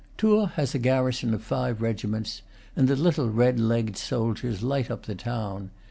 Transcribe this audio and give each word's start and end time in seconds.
Tours 0.17 0.49
has 0.55 0.73
a 0.73 0.79
garrison 0.79 1.31
of 1.31 1.43
five 1.43 1.79
regiments, 1.79 2.41
and 2.75 2.87
the 2.87 2.95
little 2.95 3.29
red 3.29 3.59
legged 3.59 3.97
soldiers 3.97 4.63
light 4.63 4.89
up 4.89 5.05
the 5.05 5.13
town. 5.13 5.69